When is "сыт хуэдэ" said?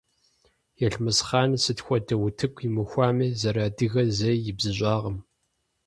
1.63-2.15